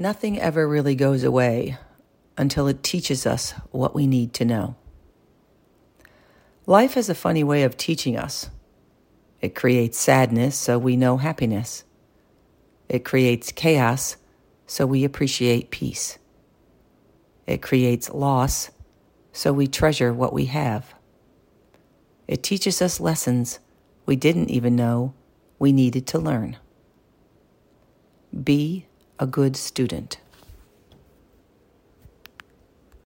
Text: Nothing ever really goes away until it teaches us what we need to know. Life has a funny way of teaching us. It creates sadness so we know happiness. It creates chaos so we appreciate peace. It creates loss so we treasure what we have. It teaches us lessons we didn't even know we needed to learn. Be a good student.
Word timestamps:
Nothing 0.00 0.40
ever 0.40 0.66
really 0.66 0.94
goes 0.94 1.24
away 1.24 1.76
until 2.38 2.66
it 2.68 2.82
teaches 2.82 3.26
us 3.26 3.50
what 3.70 3.94
we 3.94 4.06
need 4.06 4.32
to 4.32 4.46
know. 4.46 4.76
Life 6.64 6.94
has 6.94 7.10
a 7.10 7.14
funny 7.14 7.44
way 7.44 7.64
of 7.64 7.76
teaching 7.76 8.16
us. 8.16 8.48
It 9.42 9.54
creates 9.54 9.98
sadness 9.98 10.56
so 10.56 10.78
we 10.78 10.96
know 10.96 11.18
happiness. 11.18 11.84
It 12.88 13.04
creates 13.04 13.52
chaos 13.52 14.16
so 14.66 14.86
we 14.86 15.04
appreciate 15.04 15.70
peace. 15.70 16.16
It 17.46 17.60
creates 17.60 18.08
loss 18.08 18.70
so 19.34 19.52
we 19.52 19.66
treasure 19.66 20.14
what 20.14 20.32
we 20.32 20.46
have. 20.46 20.94
It 22.26 22.42
teaches 22.42 22.80
us 22.80 23.00
lessons 23.00 23.58
we 24.06 24.16
didn't 24.16 24.48
even 24.48 24.74
know 24.74 25.12
we 25.58 25.72
needed 25.72 26.06
to 26.06 26.18
learn. 26.18 26.56
Be 28.42 28.86
a 29.20 29.26
good 29.26 29.54
student. 29.54 30.16